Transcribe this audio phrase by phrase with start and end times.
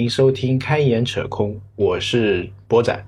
[0.00, 3.04] 大家好，欢迎收听《开眼扯空》，我是波仔。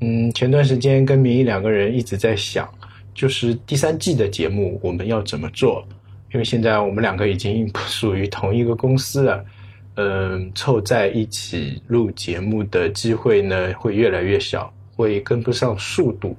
[0.00, 2.72] 嗯，前段时间跟明一两个人一直在想，
[3.12, 5.84] 就是第三季的节目我们要怎么做？
[6.32, 9.44] 因为现在我们两个已经不属于同一个公司了，
[9.96, 16.36] 嗯，凑在一起录节目的机会呢会越来越小，会跟不上速度。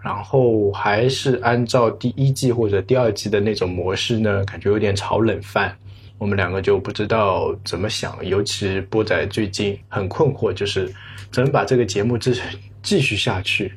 [0.00, 5.76] 然后还是按照第一季或者第二季的那种模式呢，感觉有点炒冷饭。
[6.22, 10.88] 我们两个就不知道怎么想，尤其波仔最近很困惑，就是
[11.32, 12.32] 怎么把这个节目继
[12.80, 13.72] 继续下去。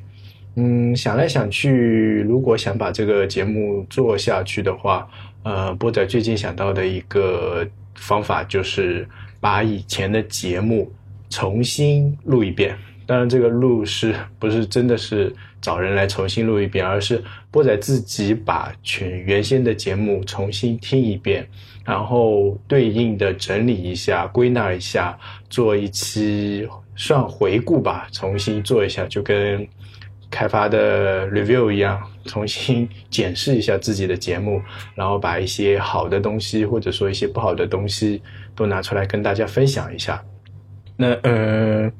[0.54, 5.08] 嗯，想来想去，如果想把这个节目做下去的话，
[5.42, 9.04] 呃，波仔最近想到的一个方法就是
[9.40, 10.88] 把以前的节目
[11.28, 12.78] 重新录一遍。
[13.06, 21.48] 当然，这个录是不是真的是找人来重新录一遍，而是波仔自己把全原先的节目重新听一遍。
[21.84, 25.16] 然后对应的整理一下，归纳一下，
[25.48, 29.64] 做一期算回顾吧，重新做一下，就跟
[30.28, 34.60] 开发的 review 一样，重新检视一下自己的节目，
[34.96, 38.20] 然后把一些好的东西或者说一些不好的东西
[38.56, 40.20] 都拿出来跟大家分享一下。
[40.96, 41.92] 那嗯。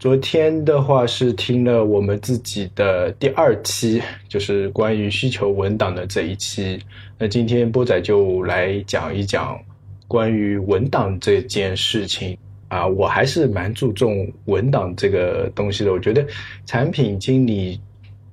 [0.00, 6.80] 昨天的话是听了我们自己的第二期，就是关于需求文档的这一期。
[7.18, 9.60] 那今天波仔就来讲一讲
[10.08, 12.34] 关于文档这件事情
[12.68, 15.92] 啊，我还是蛮注重文档这个东西的。
[15.92, 16.26] 我觉得
[16.64, 17.78] 产品经理。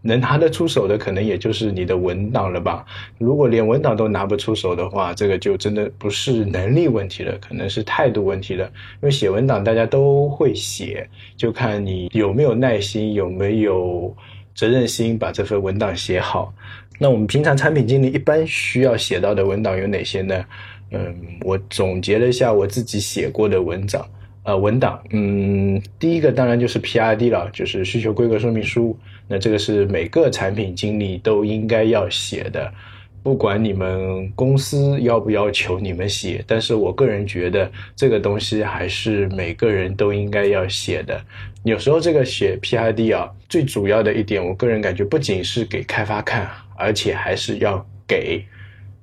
[0.08, 2.86] 能拿得出手的，可能也就是你的文档了吧。
[3.18, 8.66] 如果连文档都拿不出手的话，这个就真的不是能力问题了，可能是态度问题了。
[8.66, 14.16] 因为写文档大家都会写，就看你有没有耐心，有没有
[14.56, 16.54] 责任心，把这份文档写好。
[16.98, 20.46] 那我们平常产品经理一般需要写到的文档有哪些呢？
[20.92, 24.04] 嗯，我总结了一下我自己写过的文章。
[24.48, 28.98] 呃，文档，嗯，第一个当然就是 PRD 了，就是需求规格说明书。
[29.28, 32.74] 那这个是每个产品经理都应该要写的，
[33.22, 41.22] 不管你们公司要不要求你们写，但是我个人觉得这个东西还是每个人都应该要写的。
[41.64, 48.46] 有时候这个写 PRD 啊，最主要的一点，我个人感觉不仅是给开发看，而且还是要给。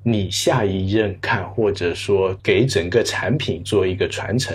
[0.07, 4.55] 你下一任看，或者说给整个产品做一个传承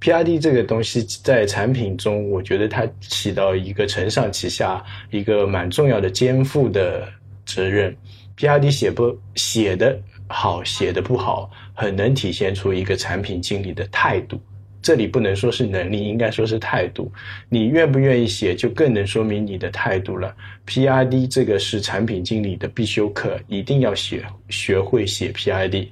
[0.00, 7.08] ，PRD 这个东西在产品中，我觉得它起到一个承上启下、一个蛮重要的肩负的
[7.46, 7.96] 责任。
[8.36, 14.40] PRD 写不写的好，写的不好，很能体现出一个产品经理的态度。
[14.88, 17.12] 这里不能说是能力，应该说是态度。
[17.50, 20.34] 你愿不愿意写，就更能说明你的态度了。
[20.66, 25.88] PRD 这个是产品经理的必修课，一定要写，学会写 PRD。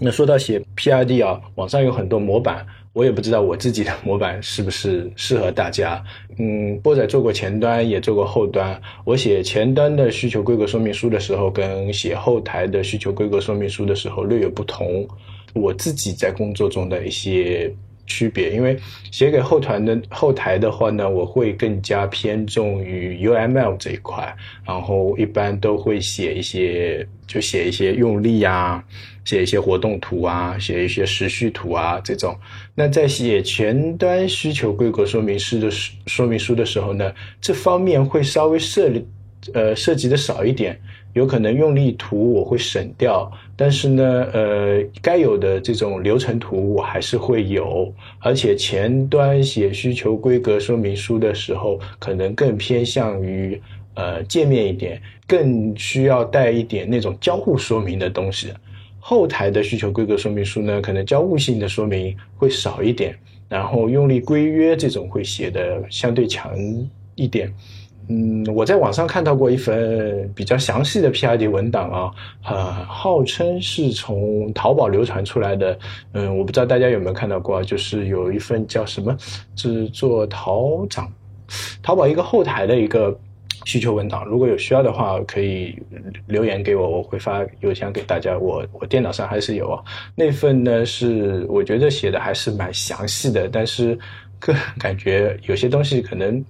[0.00, 6.02] 那说到写 PRD 啊，网上有很多模板，我也不知道我自己的模板是不是适合大家。
[6.38, 8.82] 嗯，波仔做过前端，也做过后端。
[9.04, 15.06] 我写前端的需求规格说明书的时候，跟写后台的需求规格说明书的时候略有不同。
[15.54, 17.72] 我自己在工作中的一些。
[18.08, 18.76] 区别，因为
[19.12, 24.34] 写给后团的后台的话呢，我会更加偏重于 UML 这一块，
[24.66, 28.82] 然后一般都会写一些，就写一些用例啊，
[29.24, 32.34] 写一些活动图啊，写一些时序图啊这种。
[32.74, 35.70] 那在写前端需求规格说明书的
[36.06, 38.90] 说明书的时候呢，这方面会稍微涉
[39.52, 40.80] 呃涉及的少一点。
[41.14, 43.28] 有可能用例图我会省掉，
[43.60, 53.60] 但是呢，呃，该有的这种流程图我还是会有，而且前端写需求规格说明书的时候，可能更偏向于
[53.94, 58.52] 呃界面一点，更需要带一点那种交互说明的东西。
[59.00, 63.18] 后台的需求规格说明书呢，可能交互性的说明会少一点，
[63.48, 66.56] 然后用例规约这种会写的相对强
[67.16, 67.52] 一点。
[68.10, 72.10] 嗯，我在网上看到过一份比较详细的 PRD 文档啊，
[72.42, 75.78] 呃，号称是从淘宝流传出来的。
[76.12, 79.14] 嗯，我不知道大家有没有看到过，就是有一份叫什么，
[79.56, 81.12] 是做淘长，
[81.82, 83.14] 淘宝一个后台的一个
[83.66, 84.24] 需求文档。
[84.24, 85.78] 如果有需要的话，可以
[86.26, 88.38] 留言给我，我会发邮箱给大家。
[88.38, 89.84] 我我电脑上还是有啊。
[90.14, 93.98] 那份呢是我觉得写的还是蛮详细的，但是
[94.38, 96.42] 个人感觉有些东西可能。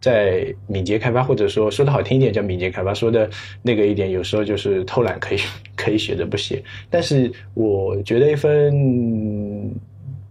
[0.00, 3.28] 在敏捷开发，或者说说的好听一点叫敏捷开发，说的
[3.62, 5.38] 那个一点，有时候就是偷懒，可以
[5.74, 6.62] 可以写的不写。
[6.88, 8.72] 但是我觉得一份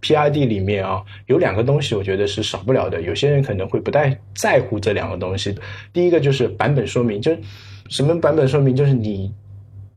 [0.00, 3.00] PRD 里面啊，有两个东西，我觉得是少不了的。
[3.02, 5.54] 有些人可能会不太在乎这两个东西。
[5.92, 7.38] 第一个就是版本说明，就是
[7.88, 9.32] 什么版本说明，就是你。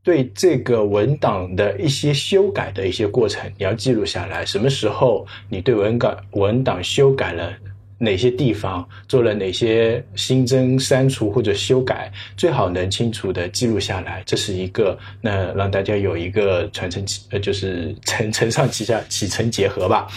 [0.02, 4.46] 对这个文档的一些修改的一些过程，你要记录下来。
[4.46, 7.54] 什么时候你对文稿文档修改了
[8.00, 14.24] 哪些地方，做了哪些新增、删除或者修改，最好能清楚的记录下来。
[14.26, 20.08] 这是一个，那让大家有一个传承呃，就是承承上启下、启承结合吧，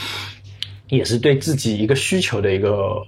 [0.89, 3.05] 也是对自己一个需求的一个。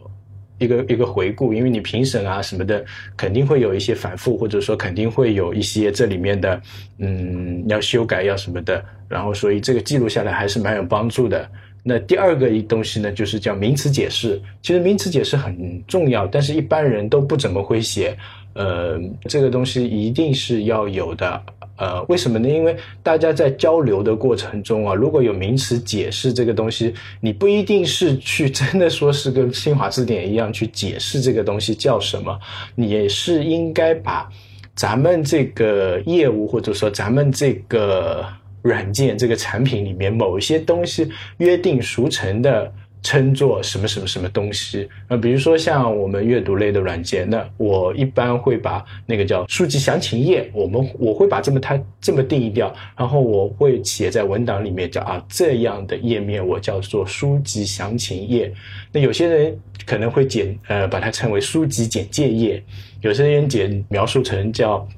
[0.59, 2.83] 一个一个回顾，因为你评审啊什么的，
[3.17, 6.63] 肯定会有一些反复，或者说肯定会有一些这里面的，
[6.99, 11.51] 嗯，要修改要什么的，然后所以这个记录下来还是蛮有帮助的。
[11.87, 14.41] 那第二个一东西呢，就是叫名词解释。
[14.63, 18.17] 其实名词解释很重要，但是一般人都不怎么会写。
[18.55, 18.99] 呃，
[19.29, 21.43] 这个东西一定是要有的。
[21.77, 22.49] 呃，为什么呢？
[22.49, 32.39] 因为大家在交流的过程中啊，如果有名词解释这个东西，你不一定是去真的说是跟新华字典一样去解释这个东西叫什么，
[32.77, 34.31] 你是应该把
[34.77, 38.25] 咱们这个业务或者说咱们这个
[38.65, 42.73] 软件这个产品里面某一些东西约定俗成的。
[43.07, 45.17] 称作什么什么什么东西啊？
[45.19, 58.51] 比如说像我们阅读类的软件，那我一般会把那个叫书籍详情页，我们我会把这么它这么定义掉，然后我会写在文档里面叫啊这样的页面我叫做书籍详情页。
[58.91, 62.65] 那有些人可能会简呃把它称为书籍简介页，
[63.03, 64.89] 有些人简描述成叫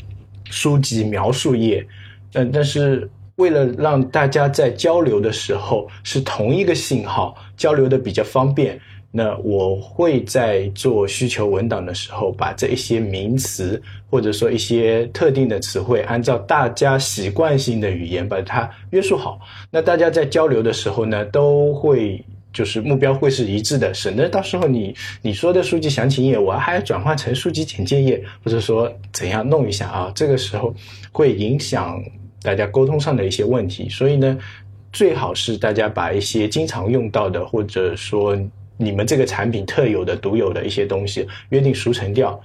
[0.48, 1.84] 书籍描述页，
[2.32, 3.10] 但但是。
[3.36, 8.80] 为了让大家在交流的时候是同一个信号，交流的比较方便，
[9.10, 13.80] 那我会在做需求文档的时候，把这一些名词
[14.10, 19.38] 或者说一些特定的词汇，按照大家习惯性的语言把它约束好。
[19.70, 22.24] 那大家在交流的时候呢，都会
[22.54, 30.12] 就是目标会是一致的，省得到时候你你说的书籍详情页，我还要转换成书籍简介页，或者说怎样弄一下啊？
[30.14, 30.74] 这个时候
[31.12, 32.02] 会影响。
[32.46, 34.38] 大家沟通上的一些问题，所以呢，
[34.92, 38.38] 最好是大家把一些经常用到的，或者说
[38.76, 42.40] 你们这个产品特有的、独有的一些东西，约定俗成掉，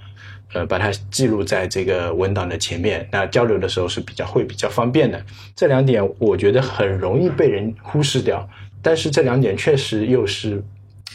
[0.54, 5.24] 呃，把它记录在这个文档的前面，那交流的时候是比较会比较方便的。
[5.54, 8.44] 这两点我觉得很容易被人忽视掉，
[8.82, 10.60] 但是这两点确实又是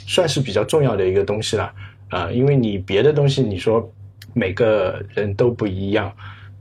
[0.07, 1.69] 算是比较重要的一个东西了
[2.07, 3.91] 啊，因为你别的东西你说
[4.33, 6.09] 每个人都不一样。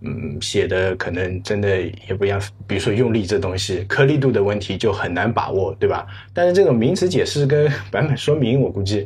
[0.06, 2.40] 嗯，写的可能真的也不一样。
[2.66, 6.06] 比如说用力这东西，颗粒度的问题就很难把握，对吧？
[6.32, 9.04] 但是这种名词解释跟版本说明，我估计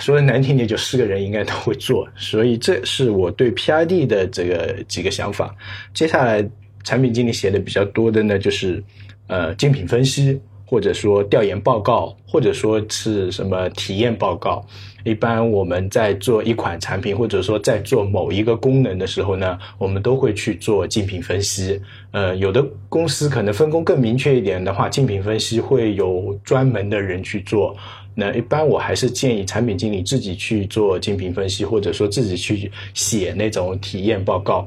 [0.00, 2.08] 说的难听点，就四个人应该都会做。
[2.16, 5.54] 所以这是我对 PRD 的这个几个想法。
[5.92, 6.42] 接下来
[6.82, 8.82] 产品经理写的比较多的呢，就是
[9.26, 10.40] 呃精品分析。
[10.66, 14.66] 或者说调研报告，或者说是什么体验报告。
[15.04, 21.80] 一般我们在做一款产品，或者说在做某一个功能的时候呢，我们都会去做竞品分析。
[22.10, 27.76] 呃，有的公司可能分工更明确一点的话，竞品分析会有专门的人去做。
[28.16, 34.66] 那一般我还是建议产品经理自己去做竞品分析，或者说自己去写那种体验报告。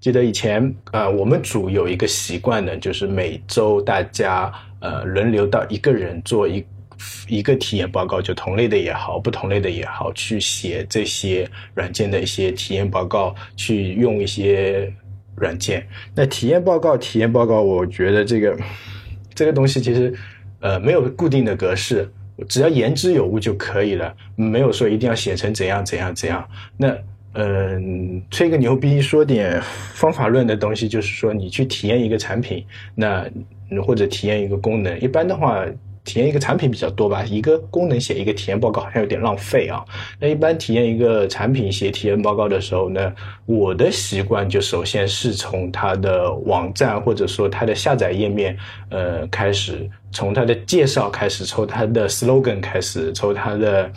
[0.00, 4.52] 记得以前呃，我们组有一个习惯呢，就是每周大家。
[4.80, 6.64] 呃，轮流到一个人做一
[7.28, 14.92] 一个体验报告，就同类的也好，不同类的也好，去写这些软件的一些体验报告，去用一些
[15.36, 15.86] 软件。
[16.14, 18.58] 那体验报告，体验报告，我觉得这个
[19.34, 20.12] 这个东西其实
[20.60, 22.10] 呃没有固定的格式，
[22.48, 26.48] 只要言之有物就可以了，没有说一定要写成怎样怎样怎样。
[26.76, 26.96] 那
[27.34, 29.60] 嗯，吹个牛逼，说点
[29.94, 33.28] 方法论的东西，就是说你去体验一个产品，那。
[33.84, 35.62] 或者体验一个功能，一般的话，
[36.08, 37.22] 体验一个产品比较多吧。
[37.24, 39.84] 一个功能写一个体验报告好像有点浪费啊。
[40.18, 43.12] 那一般体验一个产品写体验报告的时候呢，
[43.44, 48.56] 我的习惯就首先是从它的网站或者说它的下载页面，
[48.88, 53.92] 呃，开始，从它的介绍开始，从它的 slogan 开始，从它的。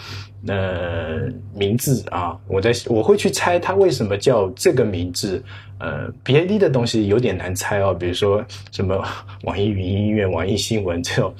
[0.47, 5.39] 呃，名字啊，我在我会去猜它为什么叫这个名字。
[5.81, 9.03] 呃，B D 的东西有点难猜哦，比如说什么
[9.43, 11.33] 网易云音乐、网易新闻这种，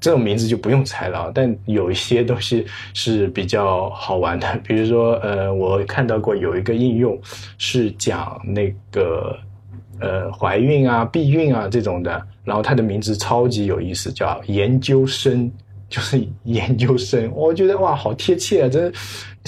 [0.00, 1.32] 这种名字就不用猜了。
[1.34, 2.64] 但有一些东西
[2.94, 7.20] 是比较好玩的，比如说呃，我看到过有一个应用
[7.58, 9.36] 是讲那个
[10.00, 15.50] 呃怀孕啊、避孕啊这种的，然后它的名字超级有意思，叫研究生。
[15.90, 18.68] 就是研究生，我觉得哇，好贴切啊！
[18.68, 18.92] 真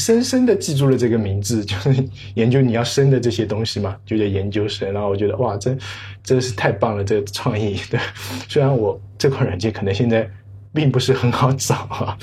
[0.01, 2.05] 深深的记住了这个名字， 就是
[2.35, 4.91] 研究你要生的这些东西嘛，就叫研究生。
[4.93, 5.79] 然后我觉得哇，真
[6.25, 7.79] 真是太棒了，这个创意。
[7.91, 8.01] 对，
[8.49, 10.29] 虽然我这款软件可能现在
[10.73, 12.17] 并不是很好找啊，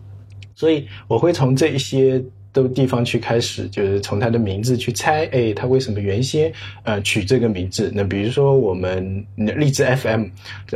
[0.54, 7.90] 所以我会从这一些的地方去开始，就是从它的名字去猜，哎，它为什么原先呃取这个名字？
[7.94, 10.26] 那比如说我们荔枝 FM，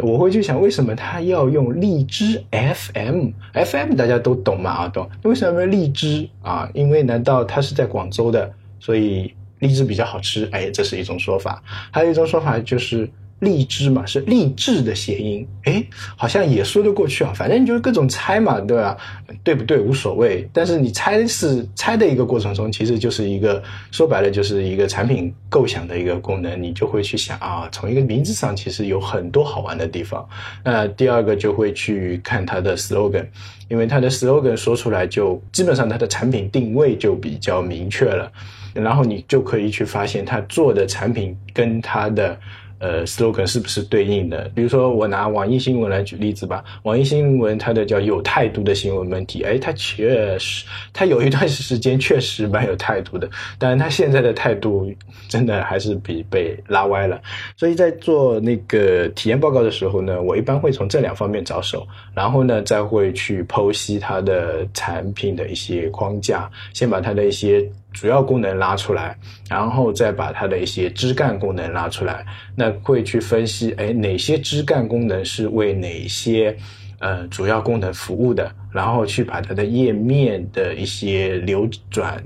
[0.02, 5.08] 我会去想为什么它要用荔枝 FM？FM 大家都懂嘛啊，懂？
[5.22, 6.68] 为什么荔枝啊？
[6.72, 10.48] 因为难道它是在广州的，所以荔枝比较好吃？
[10.52, 11.62] 哎，这是一种说法。
[11.90, 13.08] 还有一种说法就是。
[13.40, 15.84] 励志嘛，是励志的谐音，哎，
[16.16, 17.32] 好像也说得过去啊。
[17.34, 18.96] 反正就是各种猜嘛，对吧？
[19.44, 19.78] 对不对？
[19.78, 20.48] 无所谓。
[20.54, 30.26] 但是你猜是猜的一个过程中，其实就是一个说白了就是一个产品构想的一个功能，你就会去想啊，从一个名字上其实有很多好玩的地方。
[30.64, 33.26] 那第二个就会去看它的 slogan，
[33.68, 38.32] 因为它的 slogan 说出来就基本上它的产品定位就比较明确了，
[38.72, 42.38] 然后你就可以去发现它做的产品跟它的。
[42.78, 44.50] 呃，slogan 是不是对应的？
[44.54, 46.62] 比如说，我拿网易新闻来举例子吧。
[46.82, 53.28] 网易新闻它的叫有态度的新闻媒体，哎，它确实，它有一段时间确实蛮有态度的。
[53.58, 54.92] 但是它现在的态度
[55.28, 57.20] 真的还是比被拉歪了。
[57.56, 67.66] 所以在做那个体验报告的时候呢，我一般会从这两方面着手，然后呢，再会去剖析它的产品的一些框架，先把它的一些。
[67.92, 69.16] 主要功能拉出来，
[69.48, 76.56] 然后再把它的一些枝干功能拉出来，那会去分析，哎，哪些枝干功能是为哪些
[76.98, 82.22] 呃主要功能服务的，然后去把它的页面的一些流转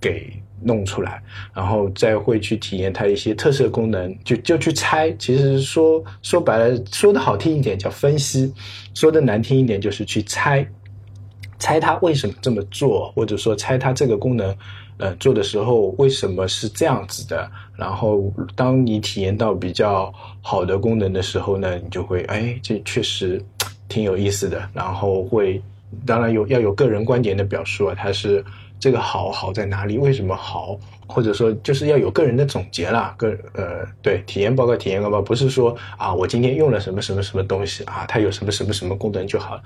[0.00, 0.32] 给
[0.64, 5.10] 弄出来，然后再会去体验它一些特色功能，就就去猜。
[5.18, 8.54] 其实说说白了，说的好听一点叫分析，
[8.94, 10.66] 说的难听一点就是去猜，
[11.62, 14.52] 猜它为什么这么做，或者说猜它这个功能。
[14.98, 17.50] 呃，做的时候为什么是这样子的？
[17.76, 23.40] 然后当你体验到比较好的功能的时候呢，你就会哎，这确实
[23.88, 24.68] 挺有意思的。
[24.74, 25.62] 然后会，
[26.04, 28.44] 当然有要有个人观点的表述啊，它是
[28.78, 29.98] 这个好好在哪里？
[29.98, 30.76] 为什么好？
[31.12, 33.14] 或者说就是要有个人的总结啦。
[33.18, 39.62] 个呃，对，体验报告、体验报告不是说啊，我今天用了什么什么什么东西啊，它有什么什么什么功能就好了。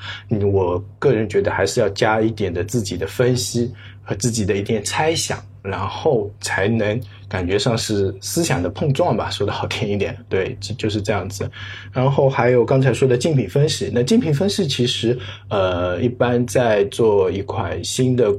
[0.53, 3.73] 我个人觉得还是要加一点的自己的分析。
[4.09, 11.51] 和自己的一点猜想，然后才能感觉上是思想的碰撞吧，说的好听一点，对，就就是这样子。
[11.93, 18.33] 然后还有刚才说的竞品分析，那竞品分析其实，呃，一般在做一款新的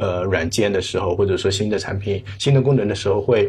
[0.00, 3.48] 呃软件的时候，或者说新的产品、新的功能的时候，会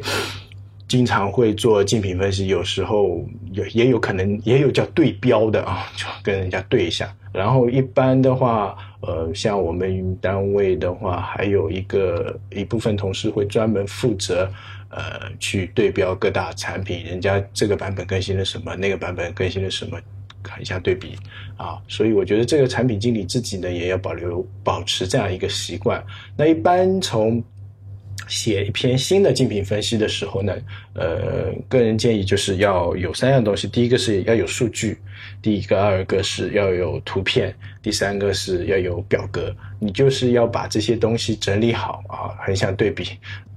[0.87, 7.11] 经常会做竞品分析，有时候有也有可能也有叫对标的啊，就跟人家对一下。
[7.33, 8.77] 然后一般的话。
[9.03, 14.47] 呃，像我们单位的话，还有一个一部分同事会专门负责，
[14.89, 15.01] 呃，
[15.39, 19.99] 去对标各大产品，人家这个版本更新了什么，那个版本更新了什么，
[20.41, 21.15] 看一下对比
[21.57, 21.81] 啊。
[21.87, 26.03] 所以我觉得这个产品经理自己呢，也要保留保持这样一个习惯。
[26.37, 27.43] 那一般从
[28.27, 30.55] 写一篇新的竞品分析的时候呢，
[30.93, 34.97] 呃，个人建议就是要有三样东西，第一个是要有数据。
[35.41, 39.53] 第一个、二个是要有图片，第三个是要有表格。
[39.79, 43.03] 你就是要把这些东西整理好啊，横向对比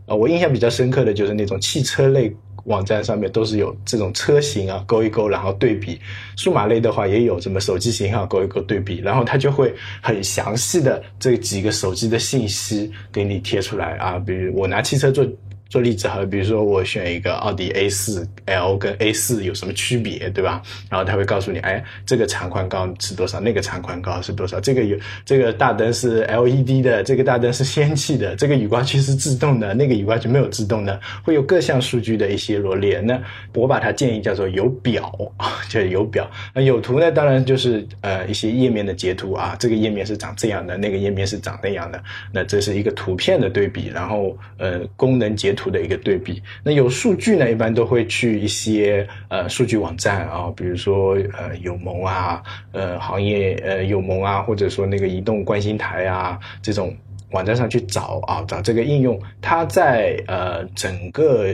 [0.06, 0.14] 啊。
[0.14, 2.34] 我印象比较深刻的就是那种汽车类
[2.64, 6.00] 网站上面都是有这种车型啊，勾一勾，然后对比。
[6.36, 14.18] 数码类的话也有什么手机型号勾一勾对比，然后它就会很详细的这几个手机的信息给你贴出来啊。
[14.18, 15.26] 比如我拿汽车做。
[15.68, 20.62] 做例子哈，比如说我选一个奥迪 A 四 L 跟 A 四有什么区别，对吧？
[20.88, 33.00] 然后他会告诉你，哎，这个长宽高是多少，那个长宽高是多少，这个有这个大灯是 LED 的，这个大灯是氙气的，这个雨刮器是自动的，那个雨刮器没有自动的，会有各项数据的一些罗列。
[33.00, 33.20] 那
[33.54, 35.12] 我把它建议叫做有表，
[35.68, 36.30] 就有表。
[36.54, 42.02] 那有图呢，当然就是呃一些页面的截图啊，这个页面是长这样的，那个页面是长那样的。
[42.32, 45.64] 那这是一个图片的对比，然后呃功能截图。
[45.74, 56.94] 的一个对比，那有数据呢，一般都会去一些呃数据网站啊，比如说呃友盟啊，呃行业呃友盟啊，或者说那个移动观星台啊这种
[57.32, 61.48] 网站上去找啊，找这个应用，它在呃整个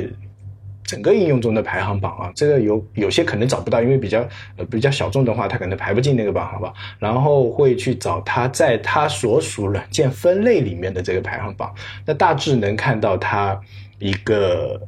[0.85, 4.29] 整个应用中的排行榜啊，这个有有些可能找不到，因为比较
[4.59, 6.75] 呃比较小众的话，它可能排不进那个榜，好吧？
[6.99, 11.73] 然后会去找它在它所属软件分类里面的这个排行榜，
[12.05, 13.59] 那大致能看到它。
[14.01, 14.81] 一个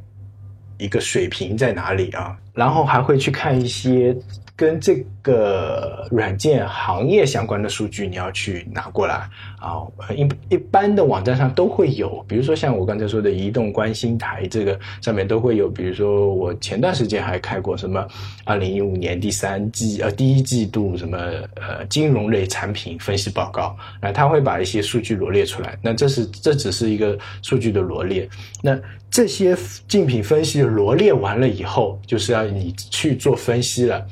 [0.78, 2.36] 一个水平在哪里啊？
[2.52, 4.16] 然后还会去看一些
[4.54, 9.28] 跟这个软件行业相关的数据，你要去拿过来
[9.58, 9.80] 啊。
[10.14, 15.68] 一一般的网站上都会有，比如说像我刚才说的移动观星台，这个上面都会有。
[15.68, 18.06] 比如说我前段时间还开过什么
[18.44, 21.18] 二零一五年第三季呃第一季度什么
[21.56, 25.76] 呃金融类产品分析报告，那他会把一些数据罗列出来。
[25.82, 28.28] 那这是这只是一个数据的罗列。
[28.62, 28.78] 那
[29.10, 29.56] 这些
[29.88, 34.06] 竞品分析罗列完了以后，就是要你去做分析了。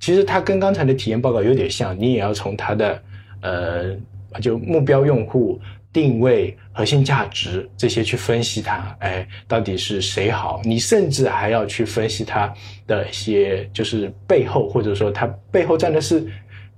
[0.00, 3.02] 其实它跟刚才的体验报告有点像，你也要从它的
[3.40, 3.96] 呃，
[4.40, 5.60] 就目标用户
[5.92, 10.60] 定位、核心价值这些去分析它，哎，到底是谁好？
[10.64, 12.52] 你甚至还要去分析它
[12.86, 16.26] 的一些，就是背后，或者说它背后站的是。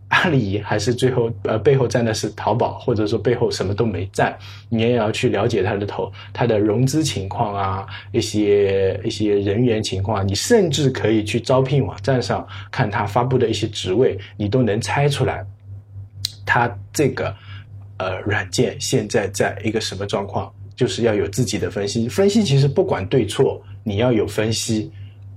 [0.08, 4.34] 阿里还是最后呃背后站的是淘宝，或者说背后什么都没站，
[4.70, 15.44] 你也要去了解它的头，它的融资情况啊，一些一些人员情况，你甚至可以去招聘网站上看它发布的一些职位，你都能猜出来，
[16.46, 17.34] 它这个
[17.98, 24.90] 呃软件现在在一个什么状况，就是要有自己的分析，分析其实不管对错，你要有分析。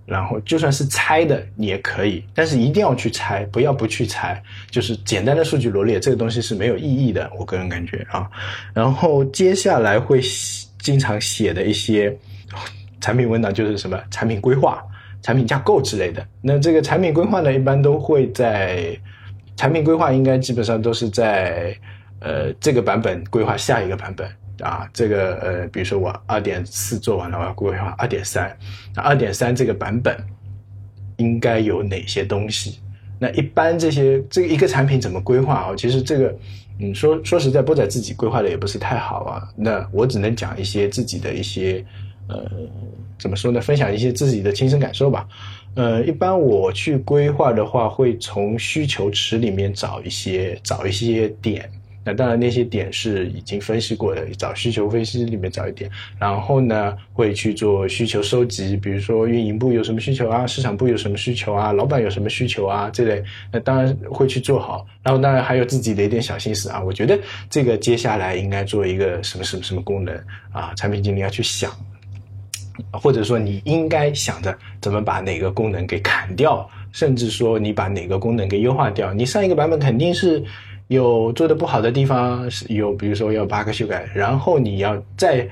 [0.05, 4.41] 然后就算是猜的，你也可以，但是一定要去猜，不要不去猜。
[4.70, 8.29] 就是简单的数据罗列，这个东西是没有意义的，我个人感觉啊。
[8.74, 10.22] 然后接下来会
[10.79, 12.15] 经常写的一些
[13.00, 14.84] 产品文档，就是什么产品规划、
[15.22, 16.25] 产品架构之类的。
[16.41, 18.98] 那这个产品规划呢，一般都会在
[19.55, 21.75] 产品规划应该基本上都是在
[22.20, 24.27] 呃这个版本规划下一个版本。
[24.61, 28.55] 啊，这个呃，比如说我二点四做完了，我要规划二点三。
[28.95, 30.15] 那二点三这个版本
[31.17, 32.79] 应该有哪些东西？
[33.19, 35.75] 那一般这些这一个产品怎么规划啊？
[35.75, 36.35] 其实这个，
[36.79, 39.47] 嗯，说说实在，波仔自己规划的也不是太好啊。
[39.55, 41.85] 那我只能讲一些自己的一些
[42.27, 42.49] 呃，
[43.19, 43.61] 怎么说呢？
[43.61, 45.27] 分享一些自己的亲身感受吧。
[45.75, 51.69] 呃，一般我去规划的话，会从需求池里面找一些找一些点。
[52.03, 64.84] 那当然，那些点是已经分析过的，找需求分析里面找一点，然后呢，会去做需求收集，比如说运营部有什么需求啊，市场部有什么需求啊，老板有什么需求啊，这类，那当然会去做好。
[65.03, 67.20] 然后当然还有自己的一点小心思啊，我觉得
[67.51, 70.16] 这个接下来应该做一个什么什么什么功能
[70.51, 71.72] 啊，产品经理要去想，
[72.92, 80.44] 或者说你应该想着怎么把哪个功能给砍掉，甚至说你把哪个功能给优化掉，你上一个版本肯定是。
[80.91, 85.47] 有做的不好的地方，有比如说要八个修改，然后你要在，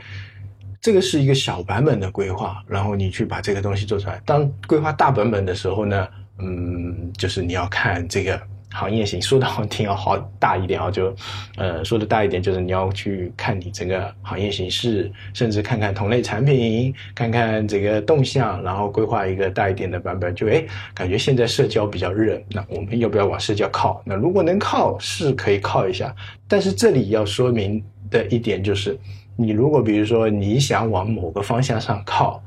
[0.82, 4.22] 这个是一个小版本的规划，然后你去把这个东西做出来。
[4.26, 6.08] 当规划大版本的时候呢，
[6.40, 8.38] 嗯，就是你要看这个。
[8.72, 11.16] 行业型说的好听要好大一点啊，就，
[11.58, 20.34] 呃，说的大一点就是你要去看你整个行业形势，甚至看看同类产品，看看这个动向，然后规划一个大一点的版本。
[20.36, 24.02] 就哎，感觉现在社交比较热，那我们要不要往社交靠？
[24.06, 26.16] 那如果能靠，是可以靠一下。
[26.48, 28.96] 但是这里要说明的一点就是，
[29.36, 32.40] 你如果比如说你想往某个方向上靠，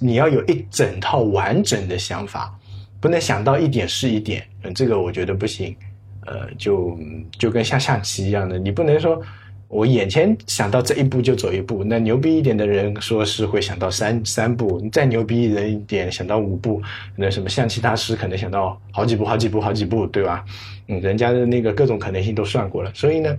[0.00, 2.56] 你要有一整套完整的想法。
[3.00, 5.74] 不能想到一点是一点，嗯这个我觉得不行。
[6.26, 6.98] 呃，就
[7.38, 9.18] 就跟下象棋一样的，你不能说
[9.66, 11.82] 我眼前想到这一步就走一步。
[11.82, 16.82] 那牛逼一点的人说是会想到三三步，你再牛逼人一点想到五步，
[17.16, 20.44] 那什么象棋大师可能想到好几步、好几步、好几步，对吧？
[20.88, 23.34] 嗯，人家的那个各种可能性都算过了，所以呢。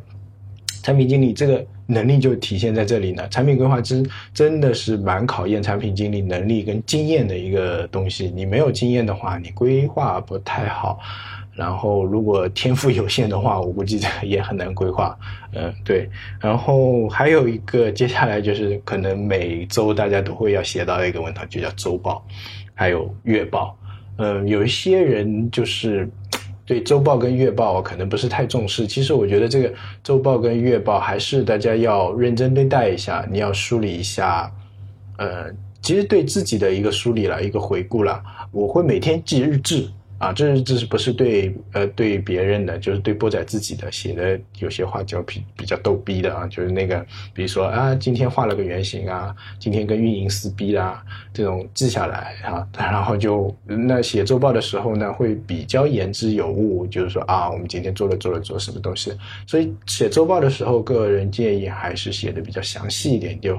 [0.81, 3.27] 产品经理这个能力就体现在这里呢。
[3.29, 8.31] 产品规划真真的是蛮考验产品经理能力跟经验的一个东西。
[8.35, 10.99] 你没有经验的话，你规划不太好。
[11.55, 15.17] 然后如果天赋有限的话，我估计也很难规划。
[15.53, 16.09] 嗯，对。
[16.39, 22.25] 然后还有一个，接下来就是可能每周大家都会要写到一个文档，就叫周报，
[22.73, 23.77] 还有月报。
[24.17, 26.09] 嗯，有一些人就是。
[26.69, 34.51] 对周报跟月报可能不是太重视，其实我觉得这个周报跟月报还是大家要认真对待一下，你要梳理一下，
[35.17, 35.51] 呃，
[35.81, 39.89] 其实对自己的一个梳理了，一个回顾了，我会每天记日志。
[40.19, 47.03] 啊，这是这是不是对呃对别人的，就是对波仔自己的写的有些话就比比较逗逼的啊，就是那个
[47.33, 51.01] 比如说啊，今天画了个原型啊，今天跟运营撕逼啦，
[51.33, 59.13] 这种记下来啊，然后就那写周报的时候呢，会比较言之有物，就是说啊，我们今天做了做了做什么东西，
[59.47, 63.57] 所以写周报的时候，个人建议还是写的比较详细一点就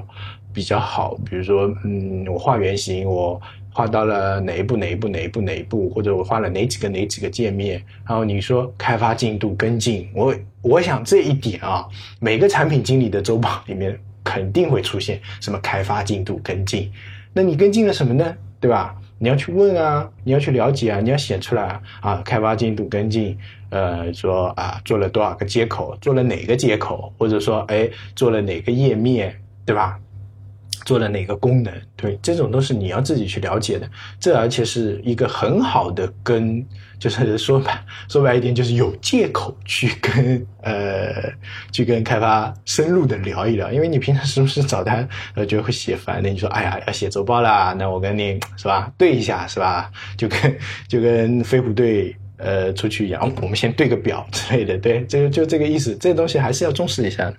[0.53, 3.41] 比较好，比如说嗯，我画原型我。
[3.73, 11.87] 画到了哪一步哪一步哪一步哪一步，或者我画了哪几个哪几个界面，然后你说开发进度跟进，我我想这一点啊，
[12.19, 16.91] 每个产品经理的周报里面肯定会出现什么开发进度跟进，
[17.33, 18.37] 那你跟进了什么呢？
[18.59, 18.93] 对吧？
[19.19, 23.39] 你要去问啊，你要去了解啊，你要写出来啊，开发进度跟进，
[23.71, 29.97] 呃，说啊做了多少个接口，做了哪个接口，或者说哎做了哪个页面，对吧？
[30.91, 31.73] 做了哪个功能？
[31.95, 33.89] 对，这种都是你要自己去了解的。
[34.19, 36.67] 这而且是一个很好的跟，
[36.99, 41.33] 就是说白说白一点，就是有借口去跟呃
[41.71, 43.71] 去跟开发深入的聊一聊。
[43.71, 46.29] 因为你平常时不时找他，呃，就会写烦的。
[46.29, 49.93] 你说，哎呀，要写周报啦，那我跟你是吧对一下是吧？
[50.17, 52.17] 就跟就跟飞虎队。
[52.43, 55.95] 呃，出去一样，我们先对个表之类的，对，这个就这个意思。
[55.97, 57.33] 这东西还是要重视一下。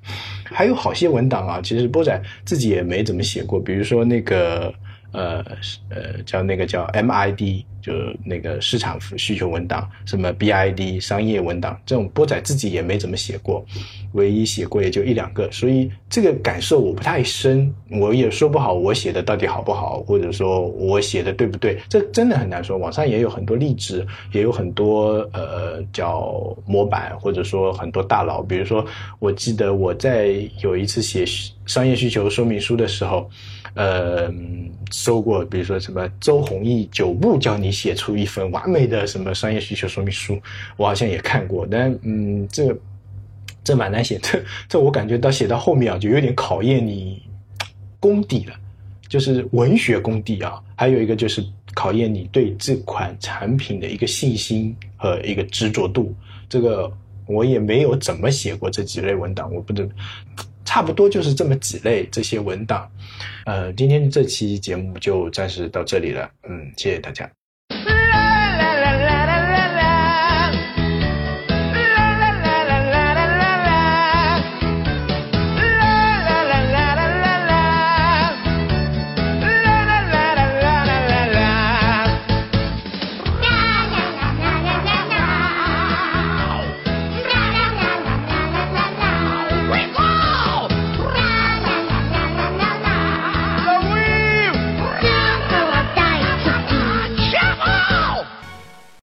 [0.44, 4.74] 还有好些文档啊，其实波仔自己也没怎么写过，比如说那个
[5.12, 5.44] 呃
[5.90, 7.66] 呃，叫那个叫 MID。
[7.82, 7.92] 就
[8.24, 13.66] 那个市场需求文档，什么 BID 商业文档，这种波仔自己也没怎么写过，
[14.12, 22.78] 唯一写过也就一两个，所以这个感受我不太深，我也说不好我写的到底好不好，或者说我写的对不对，这真的很难说。
[22.78, 28.86] 网上也有很多例子，也有很多呃叫模板，或者说很多大佬，比如说
[29.18, 31.26] 我记得我在有一次写
[31.66, 33.28] 商业需求说明书的时候。
[33.74, 34.32] 呃，
[34.92, 40.40] 收过，比如说什么周鸿祎九步教你写出一份完美的什么商业需求说明书，
[40.76, 42.78] 我好像也看过，但嗯，这
[43.64, 47.24] 这蛮难写，这 这我感觉到写到后面啊，就有点考验你
[48.00, 48.54] 功底了，
[49.08, 51.42] 就是文学功底啊，还有一个就是
[51.74, 56.14] 考验你对这款产品的一个信心和一个执着度。
[56.50, 56.92] 这个
[57.26, 59.90] 我也没有怎么写过这几类文档，我不知。
[60.74, 62.90] 差不多就是这么几类这些文档，
[63.46, 67.30] 呃，今天这期节目就暂时到这里了，嗯，谢谢大家。